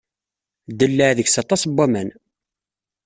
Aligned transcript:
Ddellaɛ 0.71 1.11
deg-s 1.17 1.35
aṭas 1.41 1.61
n 1.65 1.71
waman. 1.75 2.09